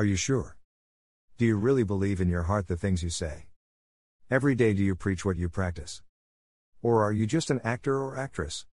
Are 0.00 0.12
you 0.12 0.16
sure? 0.16 0.56
Do 1.36 1.44
you 1.44 1.56
really 1.56 1.82
believe 1.82 2.22
in 2.22 2.30
your 2.30 2.44
heart 2.44 2.68
the 2.68 2.76
things 2.78 3.02
you 3.02 3.10
say? 3.10 3.48
Every 4.30 4.54
day 4.54 4.72
do 4.72 4.82
you 4.82 4.94
preach 4.94 5.26
what 5.26 5.36
you 5.36 5.50
practice? 5.50 6.00
Or 6.80 7.04
are 7.04 7.12
you 7.12 7.26
just 7.26 7.50
an 7.50 7.60
actor 7.64 7.98
or 7.98 8.16
actress? 8.16 8.64